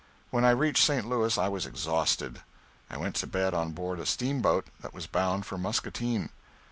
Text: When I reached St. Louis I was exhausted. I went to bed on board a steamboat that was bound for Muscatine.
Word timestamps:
When 0.31 0.43
I 0.43 0.49
reached 0.49 0.83
St. 0.83 1.07
Louis 1.07 1.37
I 1.37 1.47
was 1.47 1.67
exhausted. 1.67 2.41
I 2.89 2.97
went 2.97 3.13
to 3.17 3.27
bed 3.27 3.53
on 3.53 3.69
board 3.69 3.99
a 3.99 4.07
steamboat 4.07 4.65
that 4.79 4.95
was 4.95 5.05
bound 5.05 5.45
for 5.45 5.59
Muscatine. 5.59 6.29